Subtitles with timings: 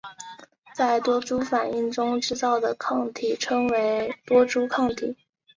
[0.73, 5.15] 在多株反应中制造的抗体称为多株抗体。